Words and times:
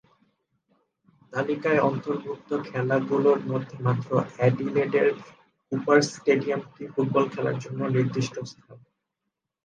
তালিকায় 1.33 1.81
অন্তর্ভুক্ত 1.89 2.49
খেলাগুলোর 2.67 3.39
মধ্যে 3.51 3.75
মাত্র 3.87 4.09
অ্যাডিলেডের 4.35 5.07
কুপারস 5.67 6.07
স্টেডিয়ামটি 6.15 6.83
ফুটবল 6.93 7.25
খেলার 7.33 7.57
জন্য 7.63 7.79
নির্দিষ্ট 7.95 8.35
স্থান। 8.43 8.77